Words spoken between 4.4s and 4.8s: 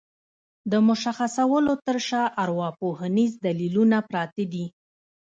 دي.